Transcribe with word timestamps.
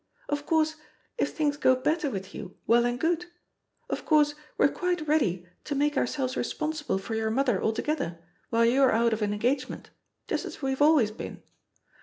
Of 0.29 0.47
course, 0.47 0.77
if 1.19 1.31
things 1.31 1.57
go 1.57 1.75
better 1.75 2.09
with 2.09 2.33
you 2.33 2.41
soon, 2.45 2.55
well 2.65 2.85
and 2.85 2.99
good; 2.99 3.27
of 3.87 4.03
course 4.03 4.33
we're 4.57 4.67
quite 4.69 5.07
ready 5.07 5.45
to 5.65 5.75
make 5.75 5.95
ourselves 5.95 6.35
responsible 6.35 6.97
for 6.97 7.13
your 7.13 7.29
mother 7.29 7.61
altogether 7.61 8.17
while 8.49 8.65
you're 8.65 8.91
out 8.93 9.13
of 9.13 9.21
an 9.21 9.31
engage 9.31 9.69
ment, 9.69 9.91
just 10.27 10.43
as 10.43 10.59
we've 10.59 10.81
always 10.81 11.11
been. 11.11 11.43